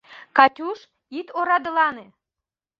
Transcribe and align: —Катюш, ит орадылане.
—Катюш, 0.37 0.79
ит 1.19 1.27
орадылане. 1.39 2.05